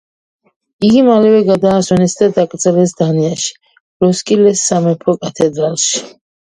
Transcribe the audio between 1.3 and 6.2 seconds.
გადაასვენეს და დაკრძალეს დანიაში, როსკილეს სამეფო კათედრალში.